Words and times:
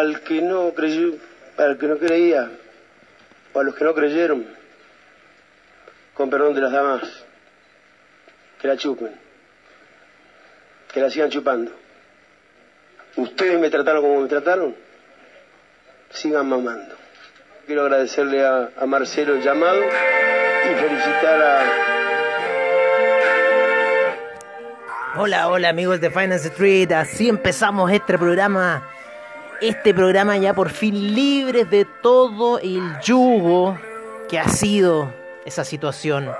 A 0.00 0.02
los 0.02 0.20
que 0.20 0.40
no, 0.40 0.72
creyó, 0.72 1.12
al 1.58 1.76
que 1.76 1.86
no 1.86 1.98
creía, 1.98 2.50
o 3.52 3.60
a 3.60 3.62
los 3.62 3.74
que 3.74 3.84
no 3.84 3.94
creyeron, 3.94 4.46
con 6.14 6.30
perdón 6.30 6.54
de 6.54 6.62
las 6.62 6.72
damas, 6.72 7.02
que 8.58 8.66
la 8.66 8.78
chupen, 8.78 9.12
que 10.90 11.00
la 11.02 11.10
sigan 11.10 11.28
chupando. 11.28 11.72
Ustedes 13.16 13.60
me 13.60 13.68
trataron 13.68 14.00
como 14.00 14.22
me 14.22 14.28
trataron, 14.28 14.74
sigan 16.08 16.48
mamando. 16.48 16.94
Quiero 17.66 17.82
agradecerle 17.82 18.42
a 18.42 18.86
Marcelo 18.86 19.34
el 19.34 19.42
llamado 19.42 19.82
y 19.84 20.74
felicitar 20.76 21.42
a 21.42 21.90
Hola, 25.18 25.48
hola 25.48 25.68
amigos 25.68 26.00
de 26.00 26.08
Finance 26.08 26.48
Street, 26.48 26.90
así 26.92 27.28
empezamos 27.28 27.90
este 27.92 28.16
programa, 28.16 28.88
este 29.60 29.92
programa 29.92 30.36
ya 30.38 30.54
por 30.54 30.70
fin 30.70 31.14
libres 31.14 31.68
de 31.70 31.86
todo 32.02 32.58
el 32.58 32.82
yugo 33.02 33.78
que 34.28 34.38
ha 34.38 34.48
sido 34.48 35.12
esa 35.44 35.64
situación. 35.64 36.30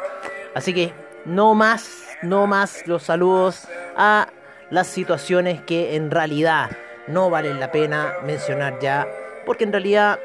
Así 0.54 0.72
que 0.72 0.92
no 1.24 1.54
más, 1.54 2.04
no 2.22 2.46
más 2.46 2.86
los 2.86 3.02
saludos 3.02 3.68
a 3.96 4.28
las 4.70 4.86
situaciones 4.86 5.60
que 5.62 5.96
en 5.96 6.10
realidad 6.10 6.70
no 7.08 7.28
valen 7.28 7.60
la 7.60 7.72
pena 7.72 8.14
mencionar 8.24 8.78
ya, 8.80 9.06
porque 9.44 9.64
en 9.64 9.72
realidad 9.72 10.18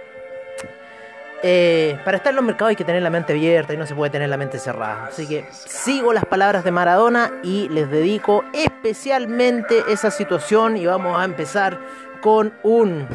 eh, 1.47 1.99
para 2.03 2.17
estar 2.17 2.31
en 2.31 2.37
los 2.37 2.45
mercados 2.45 2.69
hay 2.69 2.75
que 2.75 2.83
tener 2.83 3.03
la 3.03 3.11
mente 3.11 3.33
abierta 3.33 3.73
y 3.73 3.77
no 3.77 3.85
se 3.85 3.93
puede 3.93 4.09
tener 4.09 4.30
la 4.30 4.37
mente 4.37 4.57
cerrada. 4.57 5.07
Así 5.07 5.27
que 5.27 5.45
sigo 5.52 6.13
las 6.13 6.25
palabras 6.25 6.63
de 6.63 6.71
Maradona 6.71 7.31
y 7.43 7.69
les 7.69 7.89
dedico 7.89 8.43
especialmente 8.53 9.83
esa 9.89 10.11
situación 10.11 10.77
y 10.77 10.85
vamos 10.85 11.19
a 11.19 11.23
empezar 11.23 11.77
con 12.25 12.55
un 12.63 13.07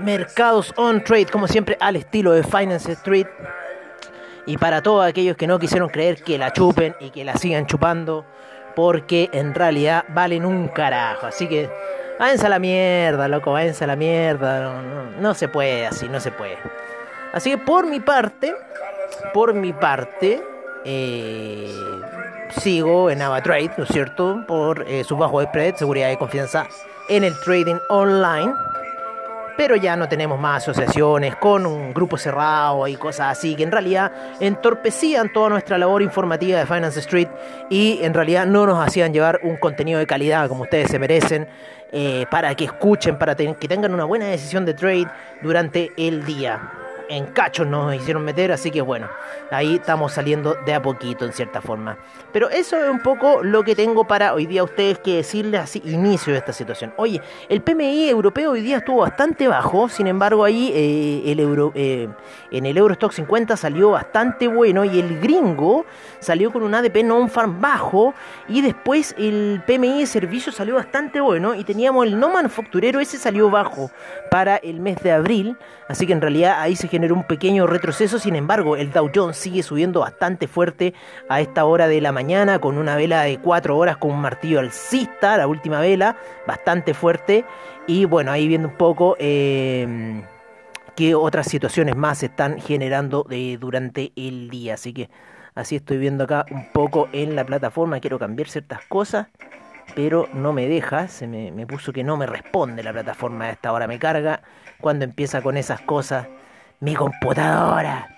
mercados 0.00 0.74
on 0.76 1.04
trade, 1.04 1.26
como 1.26 1.46
siempre 1.46 1.76
al 1.78 1.94
estilo 1.94 2.32
de 2.32 2.42
Finance 2.42 2.90
Street. 2.90 3.28
Y 4.44 4.58
para 4.58 4.82
todos 4.82 5.06
aquellos 5.06 5.36
que 5.36 5.46
no 5.46 5.60
quisieron 5.60 5.88
creer 5.88 6.20
que 6.20 6.36
la 6.36 6.52
chupen 6.52 6.96
y 6.98 7.10
que 7.10 7.24
la 7.24 7.36
sigan 7.36 7.66
chupando, 7.66 8.24
porque 8.74 9.30
en 9.32 9.54
realidad 9.54 10.04
valen 10.08 10.44
un 10.44 10.66
carajo. 10.66 11.28
Así 11.28 11.46
que 11.46 11.70
váyanse 12.18 12.46
a 12.46 12.48
la 12.48 12.58
mierda, 12.58 13.28
loco, 13.28 13.52
váyanse 13.52 13.84
a 13.84 13.86
la 13.86 13.94
mierda. 13.94 14.82
no 15.20 15.34
se 15.34 15.46
puede 15.46 15.86
así, 15.86 16.08
no 16.08 16.18
se 16.18 16.32
puede. 16.32 16.58
Así 17.32 17.50
que 17.50 17.58
por 17.58 17.86
mi 17.86 18.00
parte, 18.00 18.52
por 19.32 19.54
mi 19.54 19.72
parte, 19.72 20.42
eh, 20.84 21.72
sigo 22.50 23.10
en 23.10 23.22
AvaTrade, 23.22 23.72
¿no 23.76 23.84
es 23.84 23.90
cierto? 23.90 24.44
Por 24.46 24.84
eh, 24.88 25.04
su 25.04 25.16
bajo 25.16 25.42
spread, 25.42 25.76
seguridad 25.76 26.10
y 26.10 26.16
confianza 26.16 26.66
en 27.08 27.24
el 27.24 27.38
trading 27.40 27.78
online. 27.88 28.52
Pero 29.56 29.74
ya 29.76 29.96
no 29.96 30.06
tenemos 30.06 30.38
más 30.38 30.62
asociaciones 30.62 31.34
con 31.36 31.64
un 31.64 31.94
grupo 31.94 32.18
cerrado 32.18 32.86
y 32.86 32.96
cosas 32.96 33.38
así 33.38 33.54
que 33.54 33.62
en 33.62 33.72
realidad 33.72 34.12
entorpecían 34.38 35.32
toda 35.32 35.48
nuestra 35.48 35.78
labor 35.78 36.02
informativa 36.02 36.58
de 36.58 36.66
Finance 36.66 37.00
Street 37.00 37.28
y 37.70 38.00
en 38.02 38.12
realidad 38.12 38.46
no 38.46 38.66
nos 38.66 38.86
hacían 38.86 39.14
llevar 39.14 39.40
un 39.42 39.56
contenido 39.56 39.98
de 39.98 40.06
calidad 40.06 40.48
como 40.48 40.64
ustedes 40.64 40.90
se 40.90 40.98
merecen 40.98 41.48
eh, 41.90 42.26
para 42.30 42.54
que 42.54 42.64
escuchen, 42.64 43.16
para 43.16 43.34
que 43.34 43.68
tengan 43.68 43.94
una 43.94 44.04
buena 44.04 44.26
decisión 44.26 44.66
de 44.66 44.74
trade 44.74 45.08
durante 45.40 45.90
el 45.96 46.26
día 46.26 46.85
en 47.08 47.26
cachos 47.26 47.66
nos 47.66 47.94
hicieron 47.94 48.24
meter, 48.24 48.52
así 48.52 48.70
que 48.70 48.80
bueno, 48.80 49.08
ahí 49.50 49.76
estamos 49.76 50.12
saliendo 50.12 50.56
de 50.66 50.74
a 50.74 50.82
poquito 50.82 51.24
en 51.24 51.32
cierta 51.32 51.60
forma. 51.60 51.98
Pero 52.32 52.50
eso 52.50 52.76
es 52.76 52.90
un 52.90 53.00
poco 53.00 53.42
lo 53.42 53.62
que 53.64 53.74
tengo 53.74 54.06
para 54.06 54.34
hoy 54.34 54.46
día 54.46 54.60
a 54.60 54.64
ustedes 54.64 54.98
que 54.98 55.16
decirles 55.16 55.60
así, 55.60 55.82
inicio 55.84 56.32
de 56.32 56.38
esta 56.38 56.52
situación. 56.52 56.92
Oye, 56.96 57.20
el 57.48 57.62
PMI 57.62 58.08
europeo 58.08 58.52
hoy 58.52 58.60
día 58.60 58.78
estuvo 58.78 58.98
bastante 58.98 59.48
bajo, 59.48 59.88
sin 59.88 60.06
embargo 60.06 60.44
ahí 60.44 60.72
eh, 60.74 61.32
el 61.32 61.40
euro, 61.40 61.72
eh, 61.74 62.08
en 62.50 62.66
el 62.66 62.76
Eurostock 62.76 63.12
50 63.12 63.56
salió 63.56 63.90
bastante 63.90 64.48
bueno 64.48 64.84
y 64.84 65.00
el 65.00 65.20
gringo 65.20 65.86
salió 66.20 66.52
con 66.52 66.62
un 66.62 66.74
ADP 66.74 67.04
non-farm 67.04 67.60
bajo 67.60 68.14
y 68.48 68.60
después 68.60 69.14
el 69.18 69.62
PMI 69.66 70.00
de 70.00 70.06
servicios 70.06 70.54
salió 70.54 70.74
bastante 70.74 71.20
bueno 71.20 71.54
y 71.54 71.64
teníamos 71.64 72.06
el 72.06 72.18
no 72.18 72.30
manufacturero, 72.30 73.00
ese 73.00 73.18
salió 73.18 73.50
bajo 73.50 73.90
para 74.30 74.56
el 74.56 74.80
mes 74.80 75.02
de 75.02 75.12
abril, 75.12 75.56
así 75.88 76.06
que 76.06 76.12
en 76.12 76.20
realidad 76.20 76.60
ahí 76.60 76.76
se 76.76 76.88
generó 76.96 77.14
un 77.14 77.24
pequeño 77.24 77.66
retroceso, 77.66 78.18
sin 78.18 78.36
embargo 78.36 78.74
el 78.74 78.90
Dow 78.90 79.10
Jones 79.14 79.36
sigue 79.36 79.62
subiendo 79.62 80.00
bastante 80.00 80.48
fuerte 80.48 80.94
a 81.28 81.42
esta 81.42 81.66
hora 81.66 81.88
de 81.88 82.00
la 82.00 82.10
mañana 82.10 82.58
con 82.58 82.78
una 82.78 82.96
vela 82.96 83.20
de 83.20 83.36
4 83.38 83.76
horas 83.76 83.98
con 83.98 84.12
un 84.12 84.20
martillo 84.22 84.60
alcista, 84.60 85.36
la 85.36 85.46
última 85.46 85.80
vela, 85.80 86.16
bastante 86.46 86.94
fuerte. 86.94 87.44
Y 87.86 88.06
bueno, 88.06 88.32
ahí 88.32 88.48
viendo 88.48 88.68
un 88.68 88.76
poco 88.76 89.14
eh, 89.18 90.22
qué 90.94 91.14
otras 91.14 91.48
situaciones 91.48 91.96
más 91.96 92.16
se 92.18 92.26
están 92.26 92.62
generando 92.62 93.26
eh, 93.28 93.58
durante 93.60 94.12
el 94.16 94.48
día, 94.48 94.72
así 94.72 94.94
que 94.94 95.10
así 95.54 95.76
estoy 95.76 95.98
viendo 95.98 96.24
acá 96.24 96.46
un 96.50 96.72
poco 96.72 97.10
en 97.12 97.36
la 97.36 97.44
plataforma, 97.44 98.00
quiero 98.00 98.18
cambiar 98.18 98.48
ciertas 98.48 98.80
cosas 98.86 99.26
pero 99.94 100.28
no 100.32 100.52
me 100.52 100.66
deja, 100.66 101.08
se 101.08 101.26
me, 101.26 101.66
puso 101.66 101.92
que 101.92 102.02
no 102.02 102.16
me 102.16 102.26
responde 102.26 102.82
la 102.82 102.92
plataforma 102.92 103.44
a 103.46 103.50
esta 103.50 103.72
hora, 103.72 103.86
me 103.86 103.98
carga 103.98 104.42
cuando 104.80 105.04
empieza 105.04 105.42
con 105.42 105.56
esas 105.56 105.80
cosas 105.80 106.26
mi 106.80 106.94
computadora. 106.94 108.08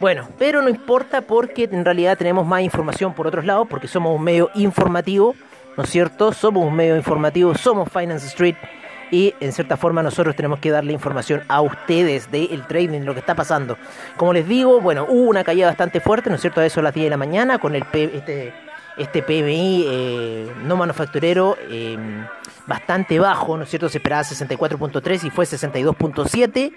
Bueno, 0.00 0.28
pero 0.38 0.62
no 0.62 0.68
importa 0.68 1.22
porque 1.22 1.68
en 1.70 1.84
realidad 1.84 2.18
tenemos 2.18 2.46
más 2.46 2.62
información 2.62 3.14
por 3.14 3.26
otros 3.26 3.44
lados, 3.44 3.68
porque 3.70 3.86
somos 3.86 4.16
un 4.16 4.22
medio 4.22 4.50
informativo, 4.54 5.34
¿no 5.76 5.84
es 5.84 5.90
cierto? 5.90 6.32
Somos 6.32 6.64
un 6.64 6.74
medio 6.74 6.96
informativo, 6.96 7.54
somos 7.54 7.88
Finance 7.90 8.26
Street 8.26 8.56
y 9.12 9.34
en 9.40 9.52
cierta 9.52 9.76
forma 9.76 10.02
nosotros 10.02 10.34
tenemos 10.34 10.58
que 10.58 10.70
darle 10.70 10.92
información 10.92 11.42
a 11.46 11.60
ustedes 11.60 12.30
del 12.32 12.66
trading, 12.66 13.00
de 13.00 13.04
lo 13.04 13.14
que 13.14 13.20
está 13.20 13.34
pasando. 13.34 13.76
Como 14.16 14.32
les 14.32 14.48
digo, 14.48 14.80
bueno, 14.80 15.06
hubo 15.08 15.28
una 15.30 15.44
caída 15.44 15.66
bastante 15.66 16.00
fuerte, 16.00 16.30
¿no 16.30 16.36
es 16.36 16.40
cierto? 16.40 16.60
A 16.60 16.66
eso 16.66 16.80
a 16.80 16.82
las 16.82 16.94
10 16.94 17.04
de 17.04 17.10
la 17.10 17.16
mañana 17.16 17.58
con 17.58 17.76
el 17.76 17.84
este, 17.92 18.52
este 18.96 19.22
PMI 19.22 19.84
eh, 19.86 20.52
no 20.64 20.76
manufacturero. 20.76 21.56
Eh, 21.70 21.96
bastante 22.66 23.18
bajo, 23.18 23.56
¿no 23.56 23.64
es 23.64 23.70
cierto? 23.70 23.88
Se 23.88 23.98
esperaba 23.98 24.22
64.3 24.22 25.24
y 25.24 25.30
fue 25.30 25.44
62.7. 25.44 26.72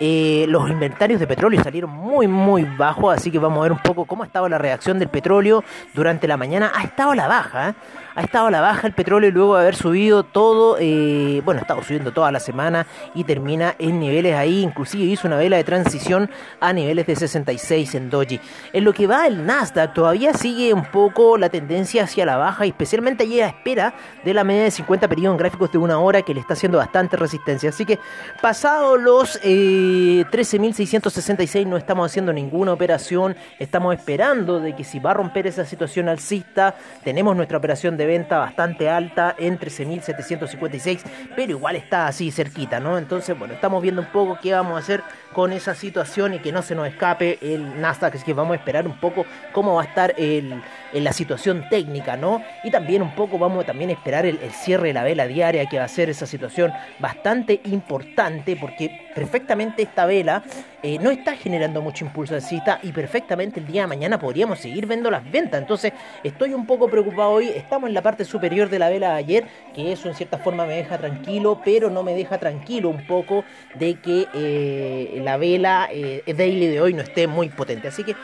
Eh, 0.00 0.46
los 0.48 0.68
inventarios 0.68 1.20
de 1.20 1.26
petróleo 1.26 1.62
salieron 1.62 1.90
muy 1.90 2.26
muy 2.26 2.64
bajos, 2.64 3.16
así 3.16 3.30
que 3.30 3.38
vamos 3.38 3.58
a 3.58 3.62
ver 3.62 3.72
un 3.72 3.78
poco 3.78 4.04
cómo 4.04 4.22
ha 4.22 4.26
estado 4.26 4.48
la 4.48 4.58
reacción 4.58 4.98
del 4.98 5.08
petróleo 5.08 5.62
durante 5.94 6.26
la 6.26 6.36
mañana. 6.36 6.72
Ha 6.74 6.82
estado 6.82 7.12
a 7.12 7.16
la 7.16 7.28
baja, 7.28 7.70
¿eh? 7.70 7.74
Ha 8.14 8.22
estado 8.22 8.46
a 8.46 8.50
la 8.50 8.60
baja 8.60 8.86
el 8.86 8.92
petróleo 8.92 9.30
luego 9.30 9.56
de 9.56 9.62
haber 9.62 9.74
subido 9.74 10.24
todo, 10.24 10.76
eh, 10.78 11.40
bueno, 11.44 11.60
ha 11.60 11.62
estado 11.62 11.82
subiendo 11.82 12.12
toda 12.12 12.30
la 12.30 12.40
semana 12.40 12.86
y 13.14 13.24
termina 13.24 13.74
en 13.78 13.98
niveles 13.98 14.36
ahí, 14.36 14.62
inclusive 14.62 15.04
hizo 15.04 15.26
una 15.26 15.36
vela 15.36 15.56
de 15.56 15.64
transición 15.64 16.30
a 16.60 16.72
niveles 16.72 17.06
de 17.06 17.16
66 17.16 17.94
en 17.94 18.10
Doji. 18.10 18.40
En 18.72 18.84
lo 18.84 18.92
que 18.92 19.06
va 19.06 19.26
el 19.26 19.46
Nasdaq 19.46 19.94
todavía 19.94 20.34
sigue 20.34 20.72
un 20.72 20.84
poco 20.84 21.38
la 21.38 21.48
tendencia 21.48 22.04
hacia 22.04 22.26
la 22.26 22.36
baja 22.36 22.66
especialmente 22.66 23.24
allí 23.24 23.40
a 23.40 23.48
espera 23.48 23.94
de 24.24 24.34
la 24.34 24.44
media 24.44 24.64
de 24.64 24.70
50 24.70 25.08
periodos 25.08 25.34
en 25.34 25.38
gráficos 25.38 25.72
de 25.72 25.78
una 25.78 25.98
hora 25.98 26.22
que 26.22 26.34
le 26.34 26.40
está 26.40 26.54
haciendo 26.54 26.78
bastante 26.78 27.16
resistencia. 27.16 27.70
Así 27.70 27.84
que 27.84 27.98
pasado 28.40 28.96
los 28.96 29.40
13.666 29.42 31.56
eh, 31.56 31.64
no 31.64 31.76
estamos 31.76 32.10
haciendo 32.10 32.32
ninguna 32.32 32.72
operación, 32.72 33.36
estamos 33.58 33.94
esperando 33.94 34.60
de 34.60 34.76
que 34.76 34.84
si 34.84 34.98
va 34.98 35.12
a 35.12 35.14
romper 35.14 35.46
esa 35.46 35.64
situación 35.64 36.08
alcista, 36.08 36.74
tenemos 37.02 37.36
nuestra 37.36 37.58
operación 37.58 37.96
de 37.96 38.03
venta 38.06 38.38
bastante 38.38 38.88
alta 38.88 39.34
en 39.38 39.58
13.756, 39.58 41.02
pero 41.36 41.52
igual 41.52 41.76
está 41.76 42.06
así 42.06 42.30
cerquita, 42.30 42.80
¿no? 42.80 42.98
Entonces, 42.98 43.38
bueno, 43.38 43.54
estamos 43.54 43.82
viendo 43.82 44.00
un 44.02 44.08
poco 44.08 44.38
qué 44.40 44.52
vamos 44.52 44.76
a 44.76 44.78
hacer 44.78 45.02
con 45.34 45.52
esa 45.52 45.74
situación 45.74 46.32
y 46.32 46.38
que 46.38 46.52
no 46.52 46.62
se 46.62 46.74
nos 46.74 46.88
escape 46.88 47.38
el 47.42 47.80
Nasdaq, 47.80 48.14
así 48.14 48.24
que 48.24 48.32
vamos 48.32 48.54
a 48.54 48.56
esperar 48.56 48.86
un 48.86 48.98
poco 48.98 49.26
cómo 49.52 49.74
va 49.74 49.82
a 49.82 49.84
estar 49.84 50.14
el, 50.16 50.62
la 50.94 51.12
situación 51.12 51.66
técnica, 51.68 52.16
¿no? 52.16 52.42
Y 52.62 52.70
también 52.70 53.02
un 53.02 53.14
poco 53.14 53.38
vamos 53.38 53.64
a 53.64 53.66
también 53.66 53.90
esperar 53.90 54.24
el, 54.24 54.38
cierre 54.52 54.88
de 54.88 54.94
la 54.94 55.02
vela 55.02 55.26
diaria, 55.26 55.66
que 55.66 55.78
va 55.78 55.84
a 55.84 55.88
ser 55.88 56.08
esa 56.08 56.24
situación 56.24 56.72
bastante 56.98 57.60
importante, 57.64 58.56
porque 58.56 59.10
perfectamente 59.14 59.82
esta 59.82 60.06
vela 60.06 60.42
eh, 60.82 60.98
no 60.98 61.10
está 61.10 61.34
generando 61.34 61.82
mucho 61.82 62.04
impulso 62.04 62.34
alcista 62.34 62.78
y 62.82 62.92
perfectamente 62.92 63.58
el 63.58 63.66
día 63.66 63.82
de 63.82 63.86
mañana 63.88 64.18
podríamos 64.18 64.60
seguir 64.60 64.86
viendo 64.86 65.10
las 65.10 65.28
ventas. 65.30 65.60
Entonces 65.60 65.92
estoy 66.22 66.54
un 66.54 66.66
poco 66.66 66.88
preocupado 66.88 67.30
hoy, 67.30 67.48
estamos 67.48 67.88
en 67.88 67.94
la 67.94 68.02
parte 68.02 68.24
superior 68.24 68.68
de 68.68 68.78
la 68.78 68.88
vela 68.88 69.10
de 69.10 69.16
ayer, 69.16 69.44
que 69.74 69.92
eso 69.92 70.08
en 70.08 70.14
cierta 70.14 70.38
forma 70.38 70.64
me 70.66 70.76
deja 70.76 70.98
tranquilo, 70.98 71.60
pero 71.64 71.90
no 71.90 72.02
me 72.02 72.14
deja 72.14 72.38
tranquilo 72.38 72.88
un 72.88 73.06
poco 73.06 73.44
de 73.74 73.94
que 73.96 74.26
eh, 74.34 75.20
la 75.24 75.36
vela 75.36 75.88
eh, 75.90 76.22
daily 76.36 76.68
de 76.68 76.80
hoy 76.80 76.94
no 76.94 77.02
esté 77.02 77.26
muy 77.26 77.48
potente. 77.48 77.88
Así 77.88 78.04
que 78.04 78.14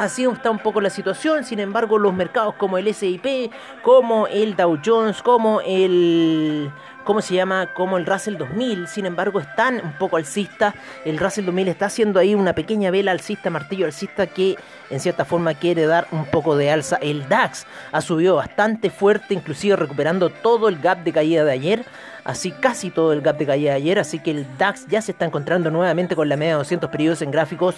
Así 0.00 0.24
está 0.24 0.50
un 0.50 0.58
poco 0.58 0.80
la 0.80 0.88
situación, 0.88 1.44
sin 1.44 1.58
embargo 1.58 1.98
los 1.98 2.14
mercados 2.14 2.54
como 2.54 2.78
el 2.78 2.94
SIP, 2.94 3.52
como 3.82 4.26
el 4.28 4.56
Dow 4.56 4.78
Jones, 4.82 5.20
como 5.20 5.60
el 5.60 6.70
¿cómo 7.04 7.20
se 7.20 7.34
llama? 7.34 7.74
Como 7.74 7.98
el 7.98 8.06
Russell 8.06 8.38
2000, 8.38 8.88
sin 8.88 9.04
embargo 9.04 9.40
están 9.40 9.78
un 9.84 9.92
poco 9.98 10.16
alcistas, 10.16 10.74
el 11.04 11.18
Russell 11.18 11.44
2000 11.44 11.68
está 11.68 11.86
haciendo 11.86 12.18
ahí 12.18 12.34
una 12.34 12.54
pequeña 12.54 12.90
vela 12.90 13.12
alcista, 13.12 13.50
martillo 13.50 13.84
alcista 13.84 14.26
que 14.26 14.56
en 14.88 15.00
cierta 15.00 15.26
forma 15.26 15.52
quiere 15.52 15.84
dar 15.84 16.06
un 16.12 16.24
poco 16.24 16.56
de 16.56 16.70
alza. 16.70 16.96
El 16.96 17.28
DAX 17.28 17.66
ha 17.92 18.00
subido 18.00 18.36
bastante 18.36 18.88
fuerte, 18.88 19.34
inclusive 19.34 19.76
recuperando 19.76 20.30
todo 20.30 20.70
el 20.70 20.78
gap 20.78 21.04
de 21.04 21.12
caída 21.12 21.44
de 21.44 21.52
ayer, 21.52 21.84
así 22.30 22.52
casi 22.52 22.90
todo 22.90 23.12
el 23.12 23.20
gap 23.20 23.36
de 23.36 23.46
caída 23.46 23.70
de 23.72 23.76
ayer, 23.76 23.98
así 23.98 24.18
que 24.18 24.30
el 24.30 24.46
DAX 24.56 24.86
ya 24.86 25.02
se 25.02 25.12
está 25.12 25.24
encontrando 25.24 25.70
nuevamente 25.70 26.16
con 26.16 26.28
la 26.28 26.36
media 26.36 26.52
de 26.52 26.58
200 26.58 26.90
periodos 26.90 27.22
en 27.22 27.30
gráficos 27.30 27.76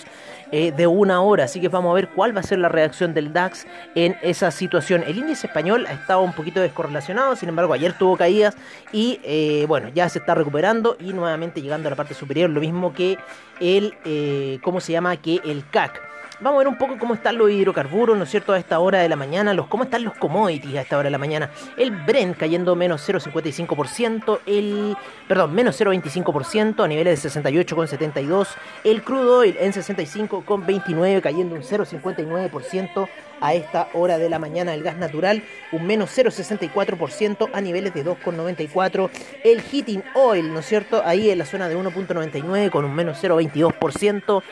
eh, 0.50 0.72
de 0.72 0.86
una 0.86 1.22
hora, 1.22 1.44
así 1.44 1.60
que 1.60 1.68
vamos 1.68 1.90
a 1.90 1.94
ver 1.94 2.08
cuál 2.10 2.36
va 2.36 2.40
a 2.40 2.42
ser 2.42 2.58
la 2.58 2.68
reacción 2.68 3.14
del 3.14 3.32
DAX 3.32 3.66
en 3.94 4.16
esa 4.22 4.50
situación. 4.50 5.02
El 5.06 5.18
índice 5.18 5.46
español 5.46 5.86
ha 5.88 5.92
estado 5.92 6.20
un 6.20 6.32
poquito 6.32 6.60
descorrelacionado, 6.60 7.34
sin 7.36 7.48
embargo 7.48 7.72
ayer 7.72 7.94
tuvo 7.94 8.16
caídas 8.16 8.54
y 8.92 9.20
eh, 9.24 9.64
bueno, 9.66 9.88
ya 9.88 10.08
se 10.08 10.18
está 10.18 10.34
recuperando 10.34 10.96
y 11.00 11.12
nuevamente 11.12 11.62
llegando 11.62 11.88
a 11.88 11.90
la 11.90 11.96
parte 11.96 12.14
superior, 12.14 12.50
lo 12.50 12.60
mismo 12.60 12.92
que 12.92 13.18
el, 13.60 13.94
eh, 14.04 14.58
¿cómo 14.62 14.80
se 14.80 14.92
llama? 14.92 15.16
Que 15.16 15.40
el 15.44 15.66
CAC. 15.68 16.11
Vamos 16.42 16.56
a 16.56 16.64
ver 16.64 16.68
un 16.68 16.76
poco 16.76 16.98
cómo 16.98 17.14
están 17.14 17.38
los 17.38 17.52
hidrocarburos, 17.52 18.18
¿no 18.18 18.24
es 18.24 18.30
cierto?, 18.30 18.52
a 18.52 18.58
esta 18.58 18.80
hora 18.80 18.98
de 18.98 19.08
la 19.08 19.14
mañana, 19.14 19.54
los, 19.54 19.68
cómo 19.68 19.84
están 19.84 20.02
los 20.02 20.14
commodities 20.14 20.74
a 20.74 20.80
esta 20.80 20.98
hora 20.98 21.04
de 21.04 21.12
la 21.12 21.18
mañana. 21.18 21.52
El 21.76 21.92
Brent 21.92 22.36
cayendo 22.36 22.74
menos 22.74 23.08
0,55%, 23.08 24.40
el, 24.46 24.96
perdón, 25.28 25.54
menos 25.54 25.80
0,25% 25.80 26.82
a 26.82 26.88
niveles 26.88 27.22
de 27.22 27.28
68,72%, 27.28 28.48
el 28.82 29.04
crudo 29.04 29.38
oil 29.38 29.56
en 29.60 29.72
65,29 29.72 31.20
cayendo 31.20 31.54
un 31.54 31.62
0,59% 31.62 33.08
a 33.40 33.54
esta 33.54 33.88
hora 33.92 34.18
de 34.18 34.28
la 34.28 34.40
mañana. 34.40 34.74
El 34.74 34.82
gas 34.82 34.96
natural 34.96 35.44
un 35.70 35.86
menos 35.86 36.10
0,64% 36.10 37.50
a 37.52 37.60
niveles 37.60 37.94
de 37.94 38.04
2,94%. 38.04 39.10
El 39.44 39.62
heating 39.62 40.02
oil, 40.14 40.52
¿no 40.52 40.58
es 40.58 40.66
cierto?, 40.66 41.02
ahí 41.04 41.30
en 41.30 41.38
la 41.38 41.46
zona 41.46 41.68
de 41.68 41.76
1,99 41.76 42.70
con 42.70 42.84
un 42.84 42.94
menos 42.96 43.22
0,22%. 43.22 44.42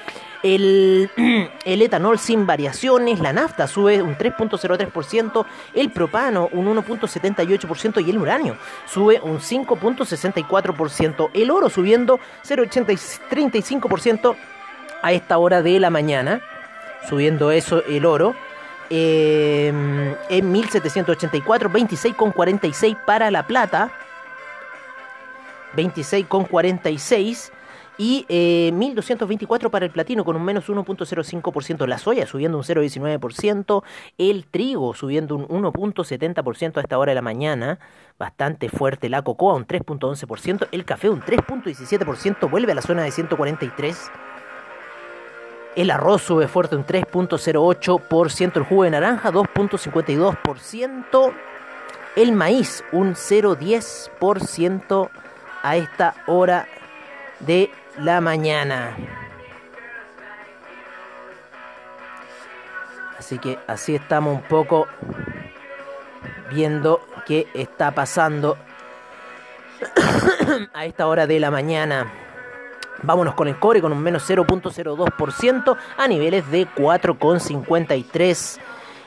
El, 0.42 1.10
el, 1.64 1.82
etanol 1.82 2.18
sin 2.18 2.46
variaciones, 2.46 3.20
la 3.20 3.32
nafta 3.32 3.66
sube 3.66 4.02
un 4.02 4.16
3.03%, 4.16 5.44
el 5.74 5.90
propano 5.90 6.48
un 6.52 6.66
1.78% 6.66 8.04
y 8.04 8.10
el 8.10 8.18
uranio 8.18 8.56
sube 8.86 9.20
un 9.22 9.38
5.64%, 9.38 11.30
el 11.34 11.50
oro 11.50 11.68
subiendo 11.68 12.18
0.35% 12.44 14.36
a 15.02 15.12
esta 15.12 15.38
hora 15.38 15.62
de 15.62 15.78
la 15.80 15.90
mañana, 15.90 16.40
subiendo 17.08 17.50
eso 17.50 17.82
el 17.84 18.06
oro. 18.06 18.34
Eh, 18.92 19.68
en 20.28 20.52
1784, 20.52 21.70
26,46 21.70 23.04
para 23.04 23.30
la 23.30 23.46
plata, 23.46 23.92
26,46 25.76 27.52
y 28.00 28.24
eh, 28.30 28.72
1224 28.72 29.70
para 29.70 29.84
el 29.84 29.92
platino 29.92 30.24
con 30.24 30.34
un 30.34 30.42
menos 30.42 30.70
1.05%, 30.70 31.86
la 31.86 31.98
soya 31.98 32.26
subiendo 32.26 32.56
un 32.56 32.64
0.19%, 32.64 33.82
el 34.16 34.46
trigo 34.46 34.94
subiendo 34.94 35.36
un 35.36 35.46
1.70% 35.46 36.78
a 36.78 36.80
esta 36.80 36.96
hora 36.96 37.10
de 37.10 37.16
la 37.16 37.20
mañana, 37.20 37.78
bastante 38.18 38.70
fuerte, 38.70 39.10
la 39.10 39.20
cocoa 39.20 39.52
un 39.52 39.66
3.11%, 39.66 40.68
el 40.72 40.86
café 40.86 41.10
un 41.10 41.20
3.17%, 41.20 42.48
vuelve 42.48 42.72
a 42.72 42.76
la 42.76 42.80
zona 42.80 43.02
de 43.02 43.10
143%. 43.10 43.94
El 45.76 45.90
arroz 45.90 46.22
sube 46.22 46.48
fuerte 46.48 46.76
un 46.76 46.86
3.08%, 46.86 48.56
el 48.56 48.62
jugo 48.62 48.84
de 48.84 48.92
naranja 48.92 49.30
2.52%, 49.30 51.32
el 52.16 52.32
maíz 52.32 52.82
un 52.92 53.14
0.10% 53.14 55.10
a 55.62 55.76
esta 55.76 56.14
hora 56.26 56.66
de 57.40 57.70
la 58.00 58.20
mañana. 58.20 58.96
Así 63.18 63.38
que 63.38 63.58
así 63.66 63.94
estamos 63.94 64.34
un 64.34 64.42
poco 64.42 64.88
viendo 66.50 67.00
qué 67.26 67.46
está 67.54 67.92
pasando 67.92 68.56
a 70.74 70.84
esta 70.84 71.06
hora 71.06 71.26
de 71.26 71.38
la 71.38 71.50
mañana. 71.50 72.10
Vámonos 73.02 73.34
con 73.34 73.48
el 73.48 73.58
cobre 73.58 73.80
con 73.80 73.92
un 73.92 74.02
menos 74.02 74.28
0.02% 74.28 75.76
a 75.96 76.08
niveles 76.08 76.50
de 76.50 76.66
4,53. 76.66 78.60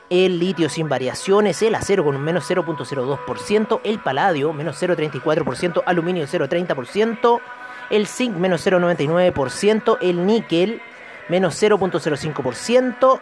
El 0.10 0.40
litio 0.40 0.70
sin 0.70 0.90
variaciones, 0.90 1.62
el 1.62 1.76
acero 1.76 2.04
con 2.04 2.16
un 2.16 2.24
menos 2.24 2.50
0.02%, 2.50 3.82
el 3.84 4.00
paladio 4.00 4.54
menos 4.54 4.82
0.34%, 4.82 5.84
aluminio 5.86 6.26
0.30%, 6.26 7.42
el 7.90 8.08
zinc 8.08 8.36
menos 8.36 8.66
0.99%, 8.66 9.98
el 10.02 10.26
níquel 10.26 10.82
menos 11.30 11.62
0.05%, 11.62 13.22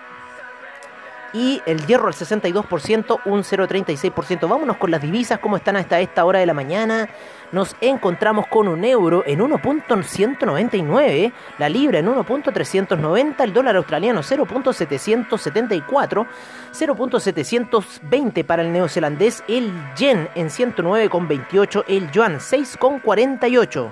y 1.34 1.62
el 1.66 1.86
hierro 1.86 2.08
al 2.08 2.14
62%, 2.14 3.20
un 3.26 3.44
0,36%. 3.44 4.48
Vámonos 4.48 4.78
con 4.78 4.92
las 4.92 5.02
divisas, 5.02 5.40
cómo 5.40 5.58
están 5.58 5.76
hasta 5.78 6.00
esta 6.00 6.24
hora 6.26 6.38
de 6.40 6.46
la 6.46 6.54
mañana. 6.54 7.10
Nos 7.52 7.76
encontramos 7.82 8.46
con 8.48 8.68
un 8.68 8.86
euro 8.86 9.24
en 9.26 9.40
1.199, 9.40 11.34
la 11.58 11.70
libra 11.70 11.98
en 12.00 12.08
1.390, 12.08 13.44
el 13.44 13.54
dólar 13.54 13.76
australiano 13.76 14.22
0.774, 14.22 16.28
0.720 16.72 18.46
para 18.46 18.62
el 18.62 18.72
neozelandés, 18.72 19.44
el 19.48 19.74
yen 19.96 20.30
en 20.36 20.48
109,28, 20.48 21.86
el 21.88 22.12
yuan 22.12 22.40
6,48 22.40 23.92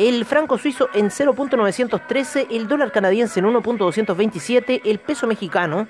el 0.00 0.24
franco 0.24 0.56
suizo 0.56 0.88
en 0.94 1.10
0.913, 1.10 2.46
el 2.50 2.68
dólar 2.68 2.90
canadiense 2.90 3.40
en 3.40 3.46
1.227, 3.46 4.80
el 4.86 4.98
peso 4.98 5.26
mexicano 5.26 5.88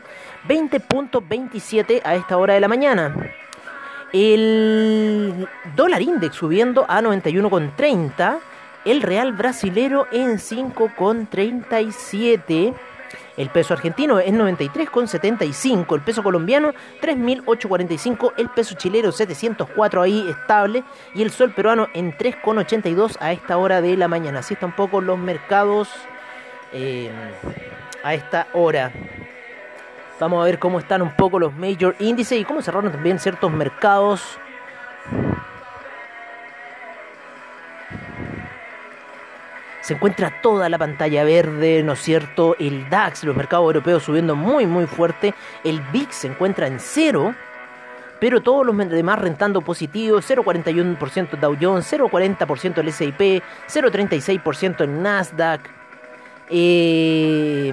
20.27 0.48 2.00
a 2.04 2.16
esta 2.16 2.36
hora 2.36 2.54
de 2.54 2.60
la 2.60 2.66
mañana. 2.66 3.14
El 4.12 5.46
dólar 5.76 6.02
index 6.02 6.34
subiendo 6.34 6.86
a 6.88 7.00
91.30, 7.00 8.38
el 8.84 9.02
real 9.02 9.32
brasilero 9.32 10.08
en 10.10 10.38
5.37 10.38 12.74
el 13.36 13.50
peso 13.50 13.74
argentino 13.74 14.18
es 14.18 14.32
93,75. 14.32 15.94
El 15.94 16.00
peso 16.02 16.22
colombiano 16.22 16.72
3.845. 17.00 18.32
El 18.36 18.48
peso 18.50 18.74
chileno 18.74 19.12
704 19.12 20.02
ahí 20.02 20.28
estable. 20.28 20.84
Y 21.14 21.22
el 21.22 21.30
sol 21.30 21.52
peruano 21.52 21.88
en 21.94 22.16
3,82 22.16 23.16
a 23.20 23.32
esta 23.32 23.56
hora 23.56 23.80
de 23.80 23.96
la 23.96 24.08
mañana. 24.08 24.40
Así 24.40 24.54
están 24.54 24.70
un 24.70 24.76
poco 24.76 25.00
los 25.00 25.18
mercados 25.18 25.88
eh, 26.72 27.10
a 28.02 28.14
esta 28.14 28.48
hora. 28.52 28.92
Vamos 30.18 30.42
a 30.42 30.44
ver 30.44 30.58
cómo 30.58 30.78
están 30.78 31.00
un 31.00 31.16
poco 31.16 31.38
los 31.38 31.54
major 31.54 31.96
índices 31.98 32.38
y 32.38 32.44
cómo 32.44 32.60
cerraron 32.60 32.92
también 32.92 33.18
ciertos 33.18 33.50
mercados. 33.50 34.38
Se 39.80 39.94
encuentra 39.94 40.40
toda 40.42 40.68
la 40.68 40.78
pantalla 40.78 41.24
verde, 41.24 41.82
¿no 41.82 41.94
es 41.94 42.00
cierto? 42.00 42.54
El 42.58 42.88
DAX, 42.90 43.24
los 43.24 43.36
mercados 43.36 43.64
europeos 43.66 44.02
subiendo 44.02 44.36
muy, 44.36 44.66
muy 44.66 44.86
fuerte. 44.86 45.34
El 45.64 45.80
VIX 45.92 46.14
se 46.14 46.26
encuentra 46.28 46.66
en 46.66 46.78
cero, 46.78 47.34
pero 48.20 48.42
todos 48.42 48.66
los 48.66 48.76
demás 48.76 49.18
rentando 49.18 49.62
positivo. 49.62 50.18
0,41% 50.18 51.38
Dow 51.38 51.56
Jones, 51.60 51.90
0,40% 51.92 52.78
el 52.78 52.88
S&P, 52.88 53.42
0,36% 53.68 54.80
el 54.82 55.02
Nasdaq. 55.02 55.60
Eh, 56.50 57.72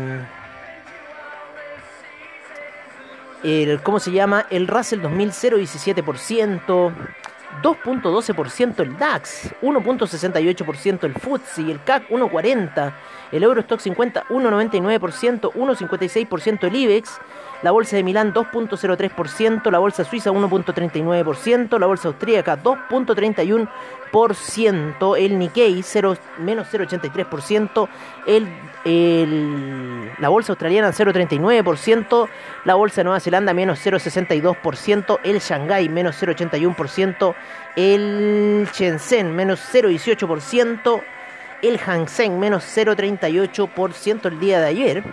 el, 3.44 3.82
¿Cómo 3.82 4.00
se 4.00 4.12
llama? 4.12 4.46
El 4.50 4.68
Russell 4.68 5.02
2000, 5.02 5.32
0,17%. 5.32 6.94
2.12% 7.62 8.80
el 8.82 8.98
DAX, 8.98 9.54
1.68% 9.62 11.04
el 11.04 11.14
FTSE, 11.14 11.72
el 11.72 11.84
CAC 11.84 12.10
1.40%, 12.10 12.94
el 13.32 13.44
Eurostock 13.44 13.80
50 13.80 14.26
1.99%, 14.30 15.54
1.56% 15.54 16.64
el 16.64 16.76
IBEX, 16.76 17.20
la 17.64 17.72
bolsa 17.72 17.96
de 17.96 18.04
Milán 18.04 18.34
2.03%, 18.34 19.72
la 19.72 19.80
bolsa 19.80 20.04
suiza 20.04 20.30
1.39%, 20.32 21.80
la 21.80 21.88
bolsa 21.88 22.10
austríaca 22.10 22.62
2.31%, 22.62 25.18
el 25.18 25.40
Nikkei 25.40 25.82
0, 25.82 26.18
menos 26.40 26.68
0.83%, 26.72 27.88
el, 28.28 28.48
el, 28.88 30.12
la 30.18 30.30
bolsa 30.30 30.54
australiana 30.54 30.90
0.39%, 30.92 32.30
la 32.64 32.76
bolsa 32.76 33.02
de 33.02 33.04
Nueva 33.04 33.20
Zelanda 33.20 33.54
menos 33.54 33.86
0.62%, 33.86 35.20
el 35.24 35.40
Shanghai 35.40 35.90
menos 35.90 36.22
0.81%, 36.22 37.36
el 37.76 38.68
Shenzhen 38.74 39.36
menos 39.36 39.60
0.18%, 39.74 41.02
el 41.62 41.78
Hang 41.80 42.08
Seng 42.08 42.40
menos 42.40 42.64
0.38% 42.64 44.26
el 44.26 44.40
día 44.40 44.62
de 44.62 44.68
ayer. 44.68 45.04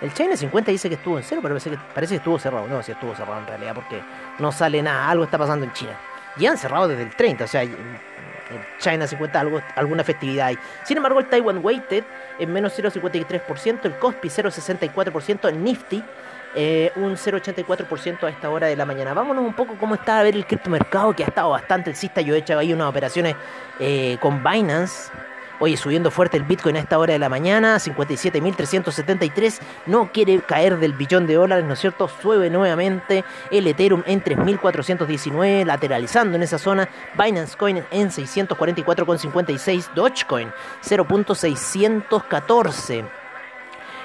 El 0.00 0.12
China 0.12 0.36
50 0.36 0.70
dice 0.70 0.88
que 0.88 0.94
estuvo 0.96 1.18
en 1.18 1.24
cero, 1.24 1.40
pero 1.42 1.56
parece 1.94 2.14
que, 2.14 2.16
estuvo 2.16 2.38
cerrado. 2.38 2.66
No, 2.66 2.82
si 2.82 2.92
estuvo 2.92 3.14
cerrado 3.14 3.40
en 3.40 3.46
realidad, 3.46 3.74
porque 3.74 4.00
no 4.38 4.50
sale 4.50 4.82
nada. 4.82 5.10
Algo 5.10 5.24
está 5.24 5.38
pasando 5.38 5.64
en 5.64 5.72
China. 5.72 5.92
y 6.36 6.46
han 6.46 6.58
cerrado 6.58 6.88
desde 6.88 7.04
el 7.04 7.14
30, 7.14 7.44
o 7.44 7.48
sea, 7.48 7.64
China 8.78 9.06
50 9.06 9.40
algo, 9.40 9.62
alguna 9.76 10.04
festividad 10.04 10.48
hay. 10.48 10.58
Sin 10.84 10.96
embargo, 10.96 11.20
el 11.20 11.26
Taiwan 11.26 11.60
Weighted 11.62 12.04
en 12.38 12.52
menos 12.52 12.78
0,53%, 12.78 13.84
el 13.84 13.94
Kospi 13.98 14.28
0,64%, 14.28 15.48
el 15.48 15.62
Nifty 15.62 16.02
eh, 16.56 16.92
un 16.94 17.16
0,84% 17.16 18.22
a 18.22 18.28
esta 18.28 18.48
hora 18.48 18.68
de 18.68 18.76
la 18.76 18.86
mañana. 18.86 19.12
Vámonos 19.12 19.44
un 19.44 19.54
poco 19.54 19.74
cómo 19.78 19.96
está 19.96 20.20
a 20.20 20.22
ver 20.22 20.36
el 20.36 20.46
criptomercado, 20.46 21.14
que 21.14 21.24
ha 21.24 21.26
estado 21.26 21.50
bastante 21.50 21.90
alcista. 21.90 22.20
Yo 22.20 22.34
he 22.34 22.38
hecho 22.38 22.56
ahí 22.56 22.72
unas 22.72 22.88
operaciones 22.88 23.34
eh, 23.80 24.18
con 24.20 24.42
Binance. 24.44 25.10
Oye, 25.64 25.76
subiendo 25.78 26.10
fuerte 26.10 26.36
el 26.36 26.42
Bitcoin 26.42 26.76
a 26.76 26.80
esta 26.80 26.98
hora 26.98 27.14
de 27.14 27.18
la 27.18 27.30
mañana, 27.30 27.76
57.373, 27.76 29.60
no 29.86 30.12
quiere 30.12 30.42
caer 30.42 30.78
del 30.78 30.92
billón 30.92 31.26
de 31.26 31.36
dólares, 31.36 31.64
¿no 31.64 31.72
es 31.72 31.78
cierto? 31.78 32.06
Sube 32.06 32.50
nuevamente 32.50 33.24
el 33.50 33.66
Ethereum 33.66 34.02
en 34.04 34.22
3.419, 34.22 35.64
lateralizando 35.64 36.36
en 36.36 36.42
esa 36.42 36.58
zona, 36.58 36.90
Binance 37.18 37.56
Coin 37.56 37.82
en 37.90 38.10
644,56, 38.10 39.94
Dogecoin 39.94 40.52
0.614. 40.82 43.08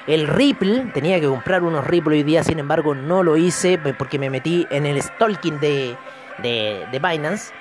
El 0.06 0.28
Ripple, 0.28 0.92
tenía 0.94 1.20
que 1.20 1.26
comprar 1.26 1.62
unos 1.62 1.86
Ripple 1.86 2.16
hoy 2.16 2.22
día, 2.22 2.42
sin 2.42 2.58
embargo 2.58 2.94
no 2.94 3.22
lo 3.22 3.36
hice 3.36 3.78
porque 3.98 4.18
me 4.18 4.30
metí 4.30 4.66
en 4.70 4.86
el 4.86 5.02
stalking 5.02 5.60
de, 5.60 5.94
de, 6.38 6.98
Binance. 6.98 7.52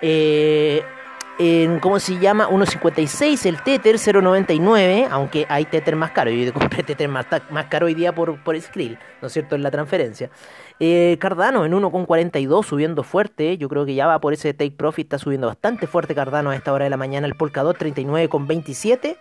Eh, 0.00 0.84
en, 1.42 1.80
¿cómo 1.80 1.98
se 1.98 2.20
llama? 2.20 2.48
1.56 2.48 3.46
el 3.46 3.60
Tether, 3.62 3.96
0.99, 3.96 5.08
aunque 5.10 5.44
hay 5.48 5.64
Tether 5.64 5.96
más 5.96 6.12
caro. 6.12 6.30
Yo 6.30 6.52
compré 6.52 6.82
Tether 6.84 7.08
más, 7.08 7.26
caro 7.68 7.86
hoy 7.86 7.94
día 7.94 8.14
por, 8.14 8.40
por 8.44 8.60
Skrill, 8.60 8.96
¿no 9.20 9.26
es 9.26 9.32
cierto?, 9.32 9.56
en 9.56 9.64
la 9.64 9.72
transferencia. 9.72 10.30
Eh, 10.78 11.16
Cardano 11.20 11.64
en 11.64 11.72
1.42 11.72 12.64
subiendo 12.64 13.02
fuerte, 13.02 13.58
yo 13.58 13.68
creo 13.68 13.84
que 13.84 13.94
ya 13.94 14.06
va 14.06 14.20
por 14.20 14.32
ese 14.32 14.54
take 14.54 14.70
profit, 14.70 15.06
está 15.06 15.18
subiendo 15.18 15.48
bastante 15.48 15.88
fuerte 15.88 16.14
Cardano 16.14 16.50
a 16.50 16.56
esta 16.56 16.72
hora 16.72 16.84
de 16.84 16.90
la 16.90 16.96
mañana, 16.96 17.26
el 17.26 17.34
Polkadot 17.34 17.76
39.27. 17.76 19.16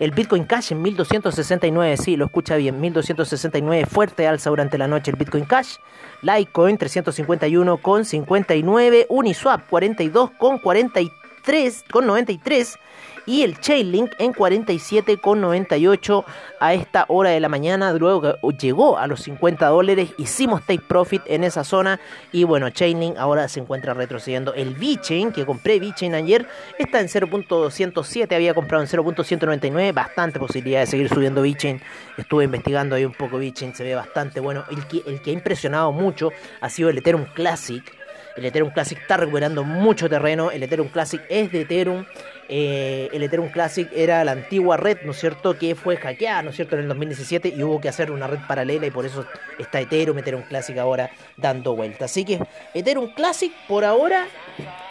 El 0.00 0.10
Bitcoin 0.12 0.44
Cash 0.44 0.72
en 0.72 0.80
1269, 0.82 1.96
sí, 1.98 2.16
lo 2.16 2.24
escucha 2.24 2.56
bien, 2.56 2.80
1269, 2.80 3.86
fuerte 3.86 4.26
alza 4.26 4.50
durante 4.50 4.78
la 4.78 4.88
noche 4.88 5.10
el 5.10 5.18
Bitcoin 5.18 5.44
Cash. 5.44 5.76
Litecoin 6.22 6.78
351,59, 6.78 9.06
Uniswap 9.08 9.70
42,43. 9.70 11.23
43,93 11.44 12.78
y 13.26 13.42
el 13.42 13.58
Chainlink 13.58 14.12
en 14.18 14.32
47,98 14.32 16.24
a 16.60 16.74
esta 16.74 17.04
hora 17.08 17.30
de 17.30 17.40
la 17.40 17.48
mañana. 17.48 17.92
Luego 17.92 18.36
llegó 18.58 18.98
a 18.98 19.06
los 19.06 19.22
50 19.22 19.66
dólares, 19.68 20.10
hicimos 20.18 20.62
take 20.62 20.82
profit 20.86 21.22
en 21.26 21.44
esa 21.44 21.64
zona 21.64 22.00
y 22.32 22.44
bueno, 22.44 22.70
Chainlink 22.70 23.16
ahora 23.18 23.48
se 23.48 23.60
encuentra 23.60 23.94
retrocediendo. 23.94 24.54
El 24.54 24.74
VeChain, 24.74 25.32
que 25.32 25.46
compré 25.46 25.80
VeChain 25.80 26.14
ayer, 26.14 26.46
está 26.78 27.00
en 27.00 27.08
0.207, 27.08 28.34
había 28.34 28.54
comprado 28.54 28.82
en 28.82 28.88
0.199, 28.90 29.92
bastante 29.92 30.38
posibilidad 30.38 30.80
de 30.80 30.86
seguir 30.86 31.08
subiendo 31.08 31.42
VeChain. 31.42 31.80
Estuve 32.16 32.44
investigando 32.44 32.94
ahí 32.94 33.04
un 33.04 33.14
poco 33.14 33.38
VeChain, 33.38 33.74
se 33.74 33.84
ve 33.84 33.94
bastante 33.94 34.40
bueno. 34.40 34.64
El 34.70 34.86
que, 34.86 35.02
el 35.06 35.22
que 35.22 35.30
ha 35.30 35.34
impresionado 35.34 35.92
mucho 35.92 36.30
ha 36.60 36.68
sido 36.68 36.90
el 36.90 36.98
Ethereum 36.98 37.24
Classic 37.34 38.03
el 38.36 38.44
Ethereum 38.44 38.70
Classic 38.70 38.98
está 38.98 39.16
recuperando 39.16 39.64
mucho 39.64 40.08
terreno. 40.08 40.50
El 40.50 40.62
Ethereum 40.62 40.88
Classic 40.88 41.22
es 41.28 41.52
de 41.52 41.62
Ethereum. 41.62 42.04
Eh, 42.48 43.08
el 43.12 43.22
Ethereum 43.22 43.48
Classic 43.48 43.88
era 43.94 44.22
la 44.24 44.32
antigua 44.32 44.76
red, 44.76 44.98
¿no 45.04 45.12
es 45.12 45.18
cierto?, 45.18 45.56
que 45.56 45.74
fue 45.74 45.96
hackeada, 45.96 46.42
¿no 46.42 46.50
es 46.50 46.56
cierto?, 46.56 46.76
en 46.76 46.82
el 46.82 46.88
2017 46.88 47.48
y 47.48 47.62
hubo 47.62 47.80
que 47.80 47.88
hacer 47.88 48.10
una 48.10 48.26
red 48.26 48.40
paralela 48.46 48.86
y 48.86 48.90
por 48.90 49.06
eso 49.06 49.24
está 49.58 49.80
Ethereum, 49.80 50.18
Ethereum 50.18 50.42
Classic 50.42 50.76
ahora 50.76 51.10
dando 51.36 51.74
vuelta. 51.74 52.04
Así 52.04 52.24
que 52.24 52.40
Ethereum 52.74 53.14
Classic 53.14 53.52
por 53.66 53.84
ahora... 53.84 54.26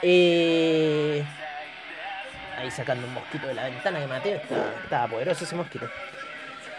Eh, 0.02 1.24
ahí 2.58 2.72
sacando 2.72 3.06
un 3.06 3.14
mosquito 3.14 3.48
de 3.48 3.54
la 3.54 3.66
ventana 3.66 4.00
que 4.00 4.08
Mateo, 4.08 4.42
estaba 4.84 5.08
poderoso 5.08 5.44
ese 5.44 5.56
mosquito. 5.56 5.88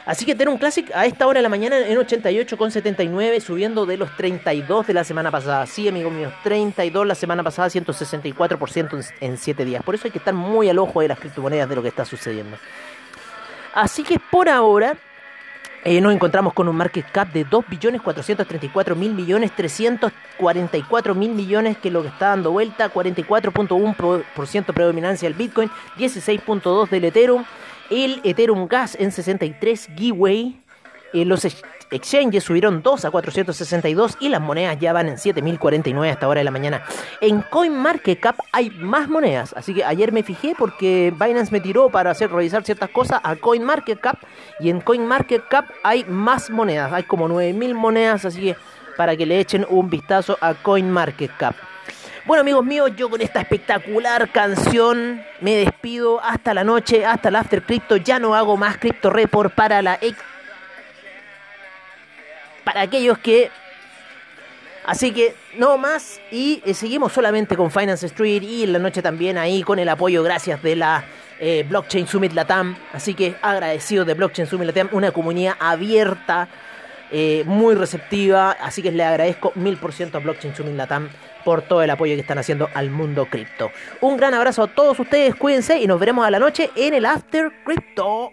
Así 0.07 0.27
que 0.27 0.35
tener 0.35 0.51
un 0.51 0.59
Classic 0.59 0.91
a 0.95 1.07
esta 1.07 1.27
hora 1.27 1.39
de 1.39 1.43
la 1.43 1.49
mañana 1.49 1.79
en 1.79 1.97
88,79, 1.97 3.41
subiendo 3.41 3.87
de 3.87 3.97
los 3.97 4.15
32 4.17 4.87
de 4.87 4.95
la 4.95 5.03
semana 5.03 5.31
pasada. 5.31 5.67
Sí, 5.67 5.89
amigos 5.89 6.13
míos, 6.13 6.33
32 6.43 7.07
la 7.07 7.15
semana 7.15 7.43
pasada, 7.43 7.69
164% 7.69 9.13
en 9.21 9.39
7 9.39 9.65
días. 9.65 9.83
Por 9.83 9.95
eso 9.95 10.07
hay 10.07 10.11
que 10.11 10.19
estar 10.19 10.35
muy 10.35 10.69
al 10.69 10.79
ojo 10.79 11.01
de 11.01 11.09
las 11.09 11.19
criptomonedas 11.19 11.69
de 11.69 11.77
lo 11.77 11.83
que 11.83 11.89
está 11.89 12.05
sucediendo. 12.05 12.59
Así 13.73 14.03
que 14.03 14.19
por 14.19 14.51
ahora 14.51 14.95
eh, 15.85 16.01
nos 16.01 16.13
encontramos 16.13 16.53
con 16.53 16.69
un 16.69 16.77
market 16.77 17.07
cap 17.11 17.33
de 17.33 17.47
2.434.000 17.47 18.97
millones, 18.97 19.53
344 19.57 21.15
mil 21.15 21.33
millones, 21.33 21.79
que 21.79 21.89
es 21.89 21.95
lo 21.95 22.03
que 22.03 22.09
está 22.09 22.29
dando 22.29 22.53
vuelta, 22.53 22.93
44.1% 22.93 24.75
predominancia 24.75 25.29
del 25.29 25.37
Bitcoin, 25.37 25.71
16.2% 25.97 26.89
del 26.89 27.05
Ethereum 27.05 27.45
el 27.91 28.21
Ethereum 28.25 28.67
Gas 28.69 28.97
en 28.99 29.13
63 29.13 29.91
giveaway. 29.97 30.61
Eh, 31.13 31.25
los 31.25 31.45
exchanges 31.91 32.43
subieron 32.43 32.83
2 32.83 33.05
a 33.05 33.11
462 33.11 34.17
y 34.21 34.29
las 34.29 34.41
monedas 34.41 34.79
ya 34.81 34.93
van 34.93 35.09
en 35.09 35.19
7049 35.19 36.11
hasta 36.11 36.27
ahora 36.27 36.41
de 36.41 36.45
la 36.45 36.51
mañana. 36.51 36.83
En 37.21 37.43
CoinMarketCap 37.43 38.39
hay 38.53 38.71
más 38.71 39.09
monedas, 39.09 39.55
así 39.57 39.75
que 39.75 39.85
ayer 39.85 40.11
me 40.11 40.23
fijé 40.23 40.55
porque 40.59 41.13
Binance 41.13 41.53
me 41.53 41.61
tiró 41.61 41.91
para 41.91 42.11
hacer 42.11 42.33
revisar 42.33 42.65
ciertas 42.65 42.91
cosas 42.91 43.21
a 43.23 43.37
CoinMarketCap 43.37 44.17
y 44.61 44.71
en 44.71 44.81
CoinMarketCap 44.81 45.67
hay 45.85 46.05
más 46.05 46.51
monedas, 46.51 46.93
hay 46.93 47.05
como 47.05 47.29
9000 47.29 47.75
monedas, 47.75 48.25
así 48.25 48.41
que 48.41 48.57
para 48.97 49.17
que 49.17 49.27
le 49.27 49.39
echen 49.39 49.67
un 49.69 49.91
vistazo 49.91 50.37
a 50.41 50.55
CoinMarketCap. 50.55 51.74
Bueno, 52.27 52.41
amigos 52.41 52.65
míos, 52.65 52.91
yo 52.97 53.11
con 53.11 53.21
esta 53.21 53.43
espectacular 53.43 54.31
canción 54.31 55.23
me 55.43 55.57
despido 55.57 56.23
hasta 56.23 56.55
la 56.55 56.65
noche, 56.65 57.05
hasta 57.05 57.29
el 57.29 57.37
After 57.37 57.63
Crypto. 57.63 57.99
Ya 57.99 58.19
no 58.19 58.35
hago 58.35 58.57
más 58.57 58.79
Crypto 58.79 59.11
Report 59.11 59.53
para 59.53 59.83
la 59.83 59.99
ex. 60.01 60.17
Para 62.65 62.81
aquellos 62.81 63.19
que. 63.19 63.51
Así 64.87 65.13
que 65.13 65.37
no 65.59 65.77
más. 65.77 66.19
Y 66.31 66.63
eh, 66.65 66.73
seguimos 66.73 67.13
solamente 67.13 67.59
con 67.59 67.71
Finance 67.71 68.07
Street 68.07 68.43
y 68.43 68.63
en 68.63 68.73
la 68.73 68.79
noche 68.79 69.03
también 69.03 69.37
ahí 69.37 69.63
con 69.63 69.79
el 69.79 69.91
apoyo, 69.91 70.23
gracias 70.23 70.63
de 70.63 70.77
la 70.77 71.05
eh, 71.39 71.67
Blockchain 71.69 72.07
Summit 72.07 72.33
Latam. 72.33 72.75
Así 72.95 73.13
que 73.13 73.37
agradecido 73.43 74.07
de 74.07 74.15
Blockchain 74.15 74.49
Summit 74.49 74.69
Latam, 74.69 74.89
una 74.93 75.11
comunidad 75.11 75.57
abierta. 75.61 76.49
Eh, 77.17 77.45
muy 77.47 77.77
receptiva, 77.77 78.51
así 78.51 78.83
que 78.83 78.91
le 78.91 79.05
agradezco 79.05 79.53
mil 79.55 79.77
por 79.77 79.93
ciento 79.93 80.19
a 80.19 80.21
Blockchain 80.21 80.53
Summit 80.53 80.75
Latam 80.75 81.09
por 81.45 81.63
todo 81.63 81.81
el 81.81 81.91
apoyo 81.91 82.17
que 82.17 82.23
están 82.23 82.39
haciendo 82.39 82.69
al 82.75 82.91
mundo 82.91 83.27
cripto. 83.27 83.71
Un 84.01 84.17
gran 84.17 84.35
abrazo 84.35 84.65
a 84.65 84.67
todos 84.67 84.99
ustedes, 84.99 85.37
cuídense 85.37 85.79
y 85.79 85.87
nos 85.87 86.01
veremos 86.01 86.27
a 86.27 86.33
la 86.33 86.41
noche 86.41 86.71
en 86.75 86.93
el 86.93 87.07
After 87.07 87.53
Crypto. 87.65 88.33